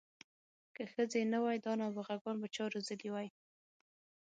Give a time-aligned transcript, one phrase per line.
[0.75, 3.27] که ښځې نه وای دا نابغه ګان به چا روزلي وی.